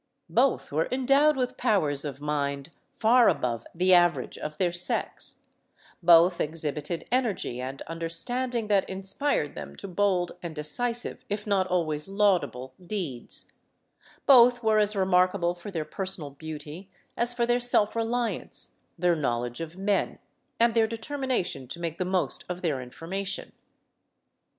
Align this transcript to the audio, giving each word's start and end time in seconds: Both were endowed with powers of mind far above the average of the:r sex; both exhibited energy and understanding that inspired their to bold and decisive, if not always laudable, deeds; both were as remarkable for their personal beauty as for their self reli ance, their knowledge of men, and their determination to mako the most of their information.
Both 0.31 0.71
were 0.71 0.87
endowed 0.91 1.37
with 1.37 1.57
powers 1.57 2.03
of 2.05 2.19
mind 2.19 2.71
far 2.95 3.29
above 3.29 3.67
the 3.75 3.93
average 3.93 4.35
of 4.35 4.57
the:r 4.57 4.71
sex; 4.71 5.41
both 6.01 6.41
exhibited 6.41 7.07
energy 7.11 7.61
and 7.61 7.83
understanding 7.83 8.65
that 8.67 8.89
inspired 8.89 9.53
their 9.53 9.75
to 9.75 9.87
bold 9.87 10.31
and 10.41 10.55
decisive, 10.55 11.23
if 11.29 11.45
not 11.45 11.67
always 11.67 12.07
laudable, 12.07 12.73
deeds; 12.83 13.51
both 14.25 14.63
were 14.63 14.79
as 14.79 14.95
remarkable 14.95 15.53
for 15.53 15.69
their 15.69 15.85
personal 15.85 16.31
beauty 16.31 16.89
as 17.15 17.35
for 17.35 17.45
their 17.45 17.59
self 17.59 17.93
reli 17.93 18.41
ance, 18.41 18.77
their 18.97 19.15
knowledge 19.15 19.61
of 19.61 19.77
men, 19.77 20.17
and 20.59 20.73
their 20.73 20.87
determination 20.87 21.67
to 21.67 21.79
mako 21.79 21.97
the 21.99 22.05
most 22.05 22.43
of 22.49 22.63
their 22.63 22.81
information. 22.81 23.51